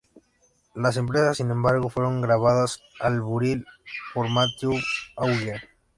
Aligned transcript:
Las 0.73 0.97
empresas, 0.97 1.37
sin 1.37 1.51
embargo, 1.51 1.87
fueron 1.91 2.21
grabadas 2.21 2.81
al 2.99 3.21
buril 3.21 3.67
por 4.15 4.27
Mathieu 4.29 4.71
Augier. 5.15 5.61